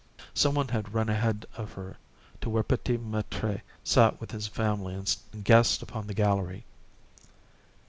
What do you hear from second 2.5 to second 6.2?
P'tit Maître sat with his family and guests upon the